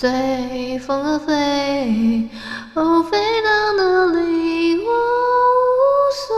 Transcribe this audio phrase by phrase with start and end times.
[0.00, 2.30] 随风而飞，
[2.74, 4.92] 哦，飞到哪里我
[5.74, 5.82] 无
[6.14, 6.36] 所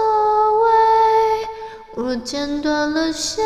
[0.63, 0.67] 谓。
[1.95, 3.45] 我剪断了线，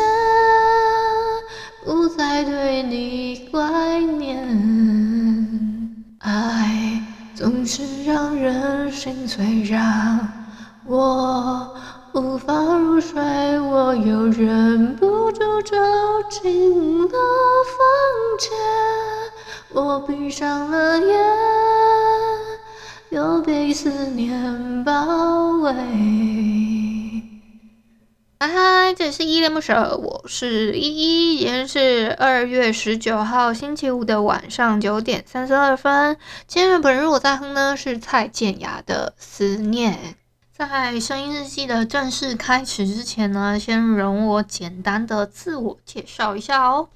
[1.83, 4.39] 不再对你怀念。
[6.19, 7.03] 爱
[7.35, 10.25] 总是让人心碎，让
[10.85, 11.75] 我
[12.13, 13.19] 无法入睡，
[13.59, 15.75] 我又忍不住走
[16.29, 17.75] 进了房
[18.39, 18.49] 间。
[19.75, 21.17] 我闭上了眼，
[23.09, 25.73] 又被思念包围。
[28.39, 31.39] 嗨嗨，这里是依恋不舍，我是依依。
[31.39, 36.15] 今天是二月十九号星期五的晚上九点三十二分。
[36.47, 39.93] 今天本日我在哼呢是蔡健雅的《思念》。
[40.57, 46.87] 在声音日记的正式开始之前呢，先容我简单的自我介绍一下哦。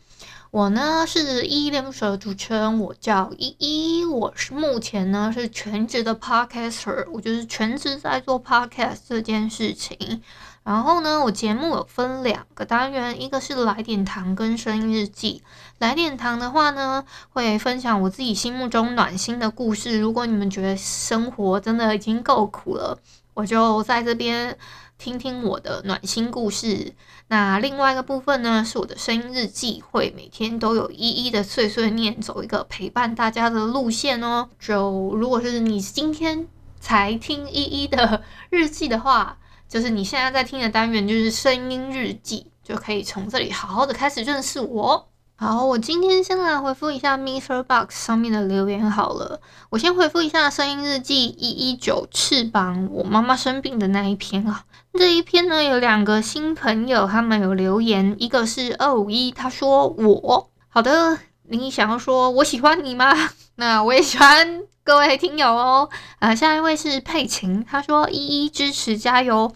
[0.52, 10.24] 我呢是依依恋不舍的主持人，我叫依依，我是目前呢是全职的 podcaster，我就是全职在做 podcast 这件事情。
[10.64, 15.44] 然后呢，我节目有分两个单元，一个是来点糖跟声音日记。
[15.78, 20.00] 来点糖的话呢，会分享我自己心目中暖心的故事。
[20.00, 22.98] 如果你们觉得生活真的已经够苦了，
[23.36, 24.58] 我就在这边。
[25.00, 26.94] 听听我的暖心故事。
[27.30, 34.50] 那另外一个部分呢，是我的声音日记，会每天都有依依的碎碎念，走一个陪伴大家的路线哦。
[34.60, 36.46] 就如果是你今天
[36.82, 39.38] 才听依依的日记的话，
[39.70, 45.09] 就是你现在在听的单元就是声音日记，就可以从这里好好的开始认识我。
[45.42, 49.40] 好，我今天先来回复一下 MixerBox 上面的留言好了。
[49.70, 54.66] 我先回复一下声音日记一一九翅膀，我妈妈生病的那一篇啊。
[54.96, 63.16] 这一篇呢，有两个新朋友，他们有留言，一个是二五一，他说我好的，你想要说我喜欢你吗？
[63.56, 65.90] 那我也喜欢各位听友哦。
[66.20, 69.54] 啊，下一位是佩琴，他说一一支持加油，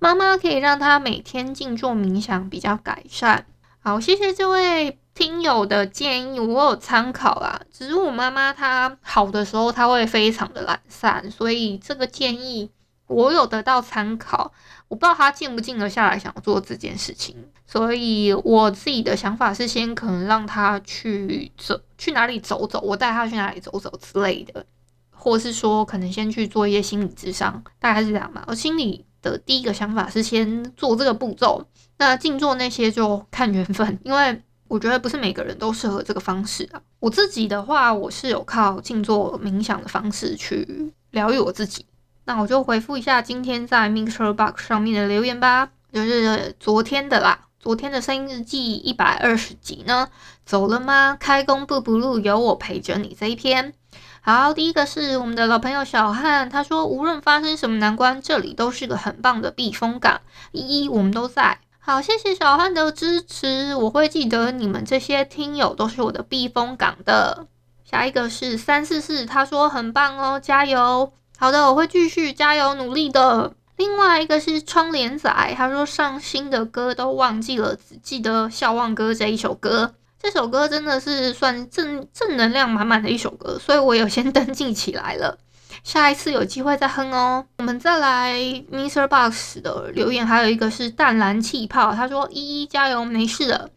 [0.00, 3.46] 妈妈可以让她每天静坐冥想，比较改善。
[3.78, 4.98] 好，谢谢这位。
[5.20, 12.70] 听友的建议我有参考啦，只是我妈妈她好的时候她会非常的懒散，所以这个建议
[13.06, 14.50] 我有得到参考。
[14.88, 17.36] 我不知道她静不静得下来想要做这件事情，
[17.66, 24.64] 所以我自己的想法是先可能让她去走，去哪里走走，我带她去哪里走走之类的，
[25.10, 28.42] 或是说可能先去做一些心理咨商，大概是这样吧。
[28.46, 31.62] 我心里的第一个想法是先做这个步骤，
[31.98, 34.42] 那静坐那些就看缘分，因为。
[34.70, 36.80] 我觉得不是每个人都适合这个方式啊。
[37.00, 41.84] 我自己的话，我是有靠静坐冥想的方式去疗愈我自己。
[42.26, 47.48] 那我就回复一下今天在 MixerBox 上面的留言吧，就是昨天的啦。
[47.58, 50.08] 昨天的声音日记一百二十集呢，
[50.46, 51.16] 走了吗？
[51.18, 53.74] 开工不不录，有我陪着你这一篇。
[54.20, 60.20] 好，第一个是我们的老朋友小汉，他说无论发生什么难关，这里都是个很棒的避风港。
[60.52, 61.58] 依依，我们都在。
[61.90, 67.48] 好，谢谢小汉的支持，我会记得你们这些听友都是我的避风港的。
[67.82, 71.12] 下一个是三四四，他说很棒哦，加油！
[71.36, 73.54] 好的，我会继续加油努力的。
[73.76, 79.92] 另外一个是窗帘仔，他说上新的歌都忘记了，只记得《笑忘歌》这一首歌。
[80.22, 85.36] 这首歌真的是算正正能量满满的一首歌，所以我有先 登记起来了。
[85.82, 87.46] 下一次有机会再哼哦。
[87.58, 88.34] 我们再来
[88.72, 93.70] Mister Box 的留言，还有一个是淡蓝气泡，他说：“依依加油，没事的，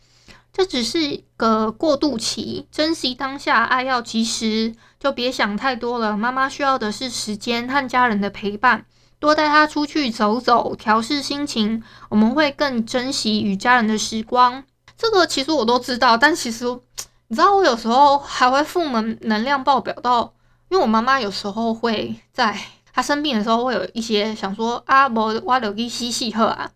[0.51, 6.17] 这只是个过渡期，珍惜当下，爱要及时，就别想太多了。
[6.17, 8.85] 妈妈需要的是时间和家人的陪伴，
[9.19, 14.63] 多带她出去走走，调试心情，我们会更珍惜与家人的时光。”
[14.95, 16.65] 这个其实我都知道，但其实
[17.27, 20.32] 你知道我有时候还会负能能量爆表到，
[20.73, 22.59] 因为我妈妈有时候会在
[22.91, 26.67] 她生病的时候会有一些想说啊，我我留给西西喝啊。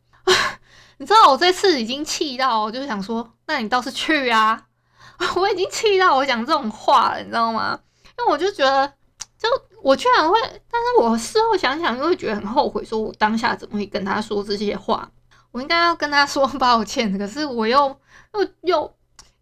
[1.00, 4.66] 你知道我这次已经气到，我就想说，那你倒是去啊！
[5.36, 7.80] 我已经气到我讲这种话了，你知道吗？
[8.20, 8.88] 因为我就觉得，
[9.40, 9.50] 就
[9.82, 10.40] 我居然会，
[10.70, 15.10] 但是我事后想想又会觉得很后悔，说我当下怎么会跟他说这些话？
[15.52, 18.00] 我应该要跟他说抱歉，可是我又
[18.36, 18.94] 又又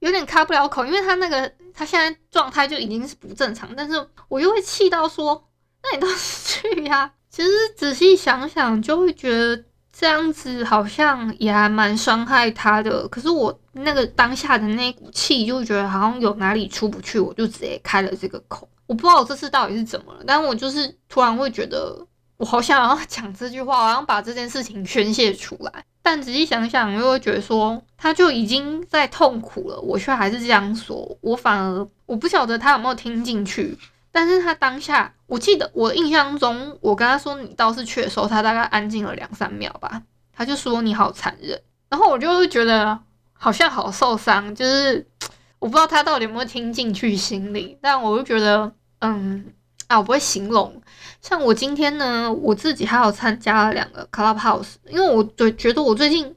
[0.05, 5.49] 有点开不了口，因为他那个他现在状态就已经是不正常，但是我又会气到说，
[5.83, 7.11] 那你倒是去呀！
[7.29, 9.63] 其实仔细想想，就会觉得。
[9.97, 18.67] 这样子好像也还蛮伤害他的，可是我那个当下的那股气，就觉得好像有哪里出不去，我就直接开了这个口。
[18.87, 22.05] 我不知道我这次到底是怎么了，但我就是突然会觉得，
[22.35, 25.85] 我好想要 讲这句话，好像把这件事情宣泄出来。
[26.07, 33.75] 但仔细想想，又会觉得说，他就已经在痛苦了，我却还是这样说，我反而我不晓得他有没有听进去。
[34.11, 41.59] 但是他当下，我记得我印象中，我跟他说你倒是去的时候，他大概安静了两三秒吧，他就说你好残忍，
[41.89, 42.99] 然后我就会觉得
[43.33, 45.03] 好像好受伤，就是
[45.57, 49.43] 我不知道他到底有没有听进去心里，但我就觉得，嗯
[49.87, 50.79] 啊，我不会形容，
[51.27, 56.35] 像我今天呢，我自己还有参加了两个 Clubhouse，因为我最觉得我最近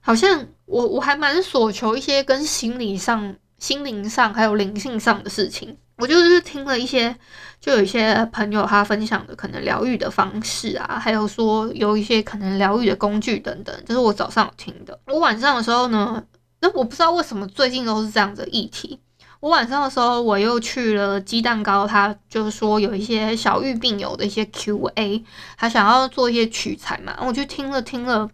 [0.00, 5.76] 好像我我还蛮索求一些跟心理上、心灵上还有灵性上的事情。
[5.96, 7.16] 我就是听了一些，
[7.60, 14.96] 就有一些朋友他分享的可能疗愈的方式啊，还有说有一些可能疗愈的工具等等，这是我早上有听的。
[15.06, 16.22] 我晚上的时候呢，
[16.60, 19.00] 那我不知道为什么最近都是这样的议题。
[19.40, 25.24] 我晚上的时候我又去了鸡蛋糕，他就是说有一些小郁病友的一些 Q&A，
[25.56, 28.28] 他想要做一些取材嘛，我就听了听了，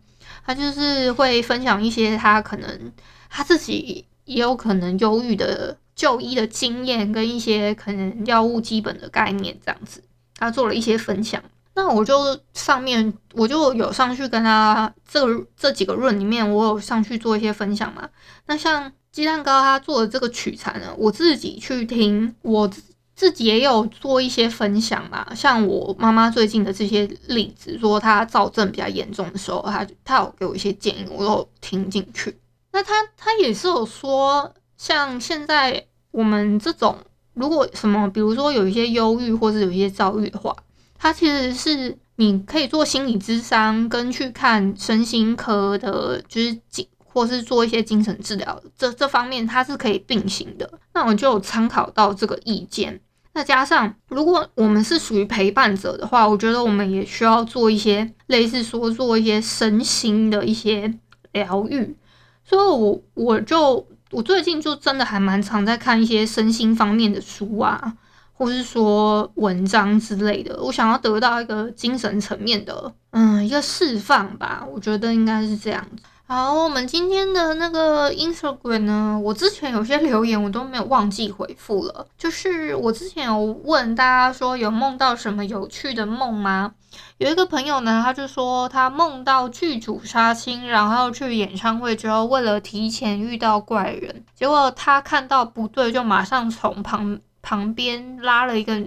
[0.47, 2.93] 他就是会分享一些他可能
[3.29, 5.77] 他自己也有可能忧郁的。
[5.95, 10.03] 就医的经验跟一些可能药物基本的概念这样子，
[10.39, 11.41] 他做了一些分享。
[11.75, 15.21] 那我就上面我就有上去跟他这
[15.55, 18.09] 这几个论里面，我有上去做一些分享嘛。
[18.47, 22.69] 那像鸡蛋糕他做的这个取材呢，我自己去听，我
[23.15, 25.33] 自己也有做一些分享嘛。
[25.35, 32.37] 像我妈妈最近的这些例子，说她躁症比较严重的时候，她她有给我一些建议，我有听进去。
[32.73, 34.53] 那他他也是有说。
[34.79, 36.99] 像现在我们这种，
[37.35, 40.57] 如果什么，比如说有一些忧郁或者有一些躁郁的话，
[40.99, 50.69] 它其实是你可以做心理咨商，跟去看身心科的，就是精，或是做一些精神治疗，这这方面它是可以并行的。
[50.95, 53.01] 那我就参考到这个意见。
[53.35, 60.93] 那加上，如果我们是属于陪伴者的话，我觉得我们也需要做一些类似说做一些身心的一些
[61.33, 61.97] 疗愈。
[62.45, 63.87] 所以我我就。
[64.13, 67.95] 我最近就真的还蛮常在看一些身心方面的书啊，
[68.35, 70.63] 或是说文章之类的。
[70.63, 74.69] 我想要得到一个精神层面的，嗯，一个释放吧。
[74.71, 76.03] 我觉得应该是这样子。
[76.33, 82.07] 好，我们今天的那个 Instagram 呢，我之前有些留言我都没有忘记回复了。
[82.17, 86.73] 就是我之前有问大家说有梦到什么有趣的梦吗？
[87.19, 98.83] 有一个朋友呢，他就说他梦到剧组杀青，然后去演唱会之后，为了提前遇到怪人，结果他看到不对，就马上从旁旁边拉了一个，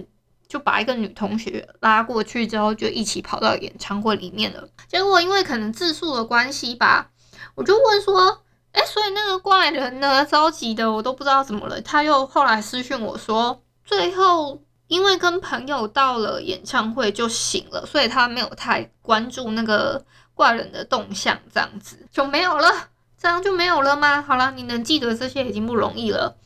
[0.48, 4.66] 就把一个女同学拉过去之后，就一起跑到演唱会里面了。
[4.88, 7.10] 结果因为可能字数的关系吧。
[7.54, 10.24] 我就问说，哎，所以那个怪人呢？
[10.26, 11.80] 着急的我都不知道怎么了。
[11.80, 22.70] 他又后来私讯我说，最后因为跟朋友到了演唱会就醒了，所以他没有太关注那个怪人的动向，这样子就没有了，
[23.18, 24.20] 这样就没有了吗？
[24.20, 26.36] 好了，你能记得这些已经不容易了。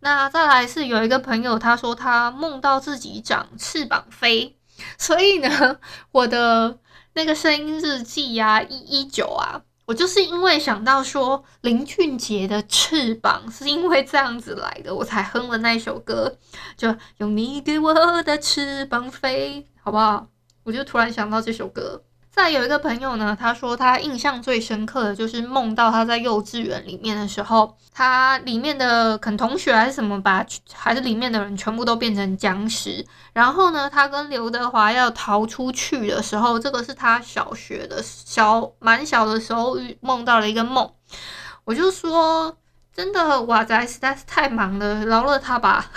[0.00, 4.56] 那再来是有一个朋友，他说他梦到自己长翅膀飞，
[4.98, 5.78] 所以呢，
[6.12, 6.78] 我的
[7.14, 9.62] 那个声音日记呀、一一九啊。
[9.88, 16.36] 我就是因为想到说林俊杰的翅膀是因为这样子来的，我才哼了那首歌，
[16.76, 20.26] 就用你给我的翅膀飞，好不好？
[20.64, 22.02] 我就突然想到这首歌。
[22.38, 33.04] 再有一个朋友呢，他说他印象最深刻的就是梦到他在幼稚园里面的时候，他里面的可能同学还是什么吧，还是里面的人全部都变成僵尸。
[33.32, 40.88] 然后呢，他跟刘德华要逃出去的时候，这个是他小学的小蛮小的时候梦到了一个梦。
[41.64, 42.56] 我就说，
[42.94, 45.90] 真的哇塞，实在是太忙了，饶了他吧。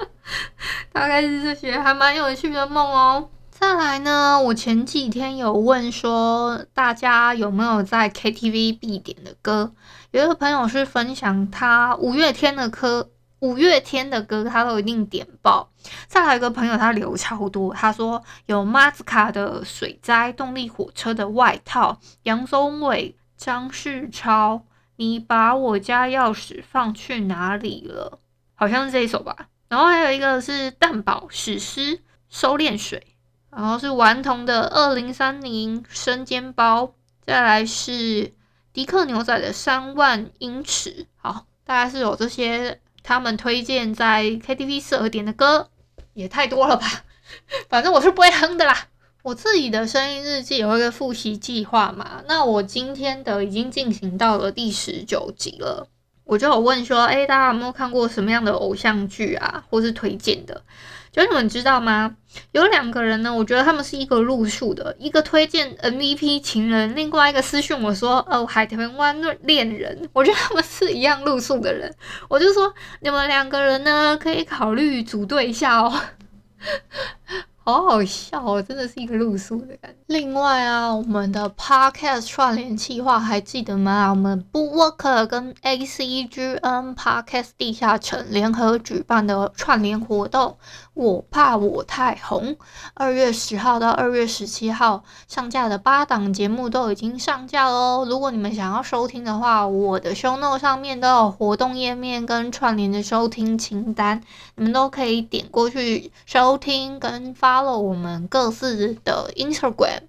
[0.92, 3.30] 大概是这些，还蛮有趣的梦哦。
[3.62, 9.72] 再来呢，我前几天有问说，大家有没有在 KTV 必点的歌？
[10.10, 15.70] 有一个朋友是分享他五月天的歌，五月天的歌他都一定点爆。
[16.08, 24.64] 再来一个朋友，他留超多，他说有马斯卡的《水灾》，动力火车的外套，杨宗纬、张世超，
[24.96, 28.18] 你把我家钥匙放去哪里了？
[28.56, 29.46] 好像是这一首吧。
[29.68, 33.06] 然后还有一个是蛋堡史诗收敛水。
[33.54, 36.94] 然后是顽童的二零三零生煎包，
[37.26, 38.32] 再来是
[38.72, 41.06] 迪克牛仔的三万英尺。
[41.16, 45.68] 好，大概是有这些他们推荐在 KTV 适合点的歌，
[46.14, 47.04] 也太多了吧？
[47.68, 48.88] 反正我是不会哼的啦。
[49.22, 55.86] 我自己的声音日记有一个复习计划嘛，那我今天的已经进行到了第十九集了。
[56.24, 60.62] 我就有问说，哎，大家有没有看过什么样的偶像剧啊，或是推荐的？
[61.10, 62.16] 就你们知道吗？
[62.52, 71.94] 有两个人呢，我觉得他们是一个路数的，一个推荐 MVP 情人，另外一个私讯我说哦，海豚湾恋人，我觉得他们是一样路数的人，
[72.30, 75.92] 我就说你们两个人呢，可以考虑组队一下哦。
[77.64, 79.96] 好好笑哦，真的是一个露宿的感觉。
[80.06, 84.10] 另外啊，我们的 Podcast 串联企划还记得吗？
[84.10, 90.56] 我们 Bookwalker 跟 ACGN Podcast 地下城联合举办的串联活动。
[90.94, 92.56] 我怕我太红，
[92.92, 98.04] 二月十号到二月十七号上架的八档节目都已经上架喽。
[98.06, 104.20] 如果你们想要收听的话，我的 show note 上面都有活动页面跟串联的收听清单，
[104.56, 110.04] 你们都可以点过去收听跟发 follow 我们各自的 Instagram。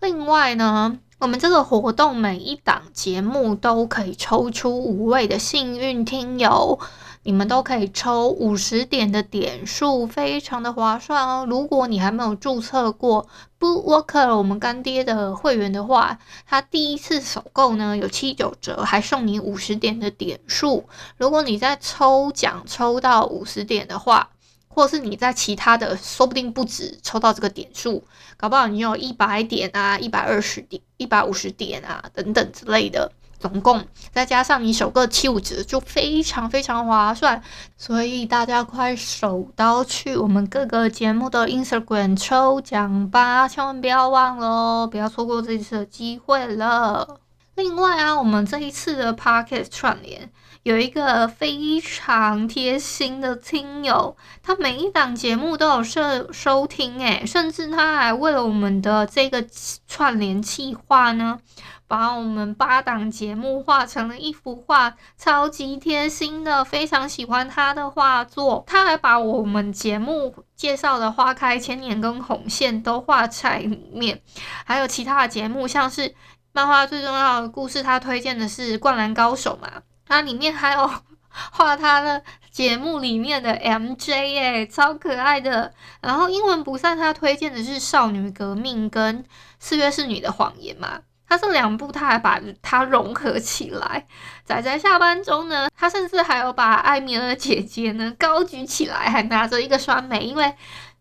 [0.00, 6.78] 另外呢，我们这个活动每一档节目都可以抽出五位的幸运听友。
[7.24, 11.44] 你们都可以抽五十点的点数，非常的划算哦。
[11.46, 13.26] 如果你还没有注册过
[13.58, 20.88] Bookwalker 我们干爹的会员的话，他第一次首购呢有七九折，还送你五十点的点数。
[21.18, 24.30] 如果你在抽奖抽到五十点的话，
[24.68, 28.04] 或者是你在其他的，说不定不止抽到这个点数，
[28.36, 33.10] 搞不好你有一百点啊、一百二十点、一百五十点啊等等之类的。
[33.40, 37.40] 总共再加上你首个七五折，就非常非常划算，
[37.76, 47.20] 所以大家快手刀去我们各个节目的 Instagram 抽奖吧，千万不要忘了哦，不要错过这一次的机会了。
[47.54, 50.32] 另外啊，我们这一次的 Podcast 串联
[50.68, 59.42] 有一个非常贴心的听友，他每一档节目都有收收听，诶，甚至他还为了我们的这个
[59.86, 61.40] 串联计划呢。
[61.86, 68.62] 把我们八档节目画成了一幅画，超级贴心的，非常喜欢他的画作。
[68.66, 74.20] 他还把我们节目介绍的《花开千年》跟《红线》都画在里面，
[74.66, 76.14] 还有其他的节目，像是
[76.52, 80.90] 漫画最重要的故事，他推荐的是《灌篮高手》嘛，它里面还有
[81.30, 85.72] 画他的节目里面的 MJ 耶，超可爱的。
[86.00, 89.22] 然后英文不散，他推荐的是《少女革命》跟
[89.60, 91.00] 《四月是女的谎言》嘛。
[91.28, 94.06] 他这两部，他还把它融合起来。
[94.46, 100.20] 仔仔下班中呢，他甚至还有把艾米尔姐姐呢高举起来，还拿着一个酸梅。
[100.20, 100.54] 因为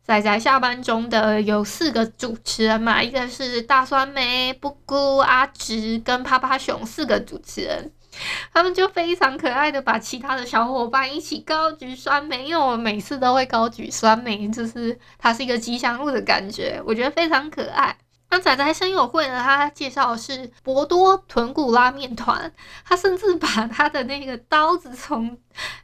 [0.03, 7.93] 仔仔下班中的有四个主持人嘛，一个是大酸梅、布姑、阿直跟趴趴熊四个主持人，
[8.53, 12.45] 他们就非常可爱的把其他的小伙伴一起高举酸梅。
[12.45, 17.97] 因为我每次都会高举酸梅，就是它是一个吉祥物的感觉，我觉得非常可爱。
[18.29, 22.51] 那仔仔声友会呢，他介绍的是博多豚骨拉面团，
[22.83, 25.37] 他甚至把他的那个刀子从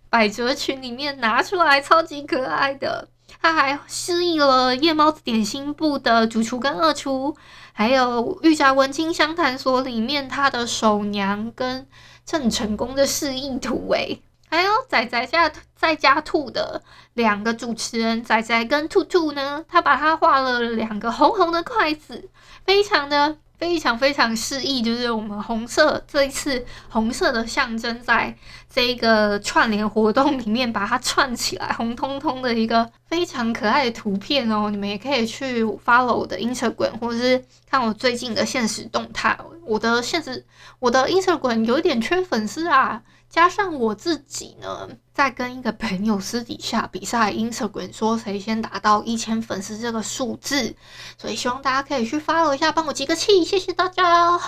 [0.09, 3.07] 百褶裙里面拿出来，超级可爱的。
[3.43, 7.35] 他还示意了夜猫子点心部的主厨跟二厨，
[7.73, 11.85] 还有御宅文青相谈所里面他的手娘跟
[12.25, 14.23] 郑成功的示意图诶。
[14.49, 16.81] 还有仔仔家在家兔的
[17.15, 22.29] 两个主持人仔仔跟兔兔呢，他把他画了两个红红的筷子，
[22.63, 28.35] 非常的非常非常示意，就是我们红色这一次红色的象征，在
[28.69, 34.69] 这个串联活动里面把它串起来，红彤彤的一个非常可爱的图片哦。
[34.69, 39.37] 你们也可以去 follow 我的 Instagram，或者是看我最近的现实动态。
[39.65, 40.45] 我的现实，
[40.79, 43.01] 我的 Instagram 有一点缺粉丝啊。
[43.33, 50.75] 加上我自己呢，在跟一个朋友私底下比赛 Instagram，说谁先达到一千粉丝这个数字，
[51.17, 54.39] 所以希望大家可以去 follow 一下，帮我集个气，谢谢大家。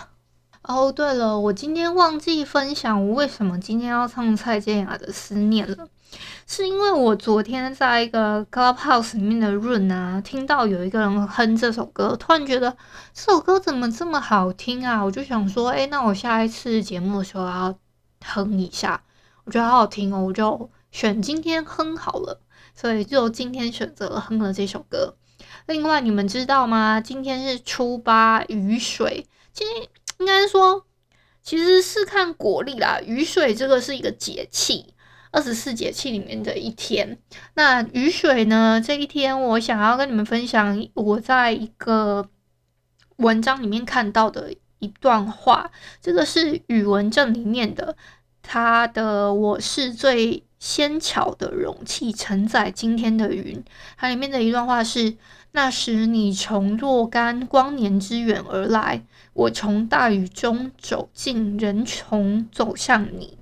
[0.62, 5.88] 哦，对了，我今天忘记分享我为什么今天要唱蔡健雅的《思念》了，
[6.46, 12.78] 是因为我昨天在一个 Clubhouse 里面的 room 啊，听到有一个人哼这首歌，突然觉得
[13.16, 15.04] 这首歌怎么这么好听啊！
[15.04, 17.76] 我就想说，哎，那我下一次节目的时候要
[18.26, 19.04] 哼一下，
[19.44, 22.42] 我觉得好好听哦，我就选今天哼好了，
[22.74, 25.16] 所以就今天选择了哼了这首歌。
[25.68, 27.00] 另外，你们知道吗？
[27.00, 29.88] 今天是初八雨水，今天。
[30.18, 30.86] 应该说，
[31.44, 33.02] 其实是看国历啦。
[33.06, 34.94] 雨水这个是一个节气，
[35.30, 37.20] 二十四节气里面的一天。
[37.56, 38.80] 那雨水呢？
[38.80, 42.30] 这一天我想要跟你们分享我在一个
[43.18, 45.70] 文章里面看到的一段话。
[46.00, 47.98] 这个是语文正里面的，
[48.48, 53.64] 他的“我是最纤巧的容器，承载今天的云”。
[53.98, 55.18] 它里面的一段话是。
[55.58, 63.38] 那时你从若干光年之远而来，我从大雨中走进，人丛走向你。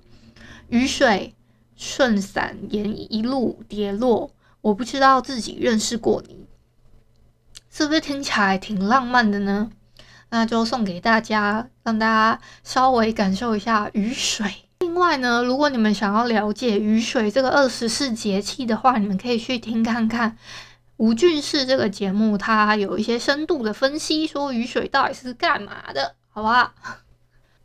[0.69, 1.33] 雨水
[1.75, 4.29] 顺伞沿一路跌落，
[4.61, 6.45] 我不知道自己认识过你，
[7.71, 9.71] 是不是听起来挺浪漫的呢？
[10.29, 14.53] 那就送给大家，让大家稍微感受一下雨水。
[14.83, 20.37] 另外呢，如果你们想要了解雨水这个二十四节气的话，你们可以去听看看。
[20.97, 26.73] 吴俊士这个节目，它有一些深度的分析，说雨水到底是干嘛的，好不好？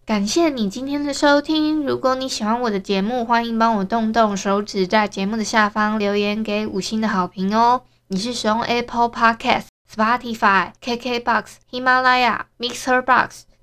[0.07, 1.85] 感谢你今天的收听。
[1.85, 7.83] 如果你喜欢我的节目，欢迎帮我动动手指，在节目的下方留言给五星的好评哦。
[8.07, 13.43] 你是使用 Apple Podcast、Spotify、KKBox、喜马拉雅、Mixer Box，